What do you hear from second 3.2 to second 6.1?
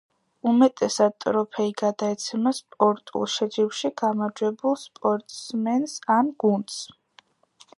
შეჯიბრში გამარჯვებულ სპორტსმენს